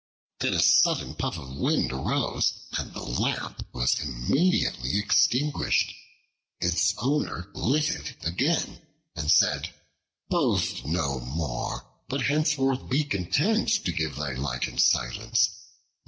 Then 0.39 0.55
a 0.55 0.59
sudden 0.59 1.13
puff 1.13 1.37
of 1.37 1.57
wind 1.57 1.91
arose, 1.91 2.53
and 2.75 2.91
the 2.91 3.03
Lamp 3.03 3.67
was 3.71 3.99
immediately 3.99 4.97
extinguished. 4.97 5.93
Its 6.59 6.95
owner 6.97 7.51
lit 7.53 7.91
it 7.91 8.25
again, 8.25 8.81
and 9.15 9.29
said: 9.31 9.71
"Boast 10.27 10.85
no 10.87 11.19
more, 11.19 11.85
but 12.09 12.23
henceforth 12.23 12.89
be 12.89 13.03
content 13.03 13.69
to 13.85 13.91
give 13.91 14.15
thy 14.15 14.33
light 14.33 14.67
in 14.67 14.79
silence. 14.79 15.51